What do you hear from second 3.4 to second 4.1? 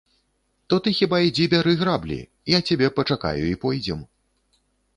і пойдзем.